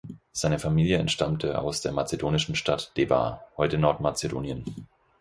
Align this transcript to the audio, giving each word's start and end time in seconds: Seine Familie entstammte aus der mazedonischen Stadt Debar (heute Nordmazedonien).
Seine 0.31 0.57
Familie 0.57 0.97
entstammte 0.97 1.61
aus 1.61 1.81
der 1.81 1.91
mazedonischen 1.91 2.55
Stadt 2.55 2.91
Debar 2.97 3.45
(heute 3.55 3.77
Nordmazedonien). 3.77 4.65